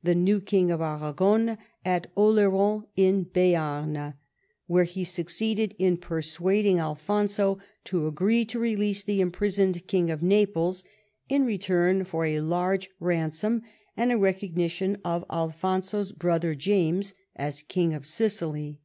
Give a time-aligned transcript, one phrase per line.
[0.00, 4.14] the new King of Aragon, at Oloron in Beam,
[4.68, 10.22] where he succeeded in per suading Alfonso to agree to release the imprisoned King of
[10.22, 10.84] Naples
[11.28, 13.62] in return for a large ransom
[13.96, 18.78] and a recognition of Alfonso's brother James as King of Sicily.